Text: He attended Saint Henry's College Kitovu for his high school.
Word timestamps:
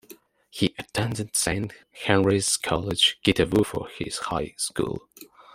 He 0.49 0.73
attended 0.79 1.35
Saint 1.35 1.73
Henry's 1.91 2.57
College 2.57 3.19
Kitovu 3.23 3.63
for 3.63 3.87
his 3.99 4.17
high 4.17 4.55
school. 4.57 5.07